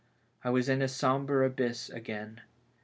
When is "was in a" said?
0.49-0.87